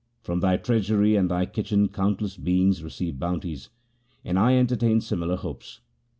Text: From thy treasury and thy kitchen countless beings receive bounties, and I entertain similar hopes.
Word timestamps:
From 0.23 0.39
thy 0.39 0.57
treasury 0.57 1.15
and 1.15 1.29
thy 1.29 1.45
kitchen 1.45 1.87
countless 1.87 2.35
beings 2.35 2.83
receive 2.83 3.19
bounties, 3.19 3.69
and 4.25 4.39
I 4.39 4.55
entertain 4.57 4.99
similar 4.99 5.35
hopes. 5.35 5.79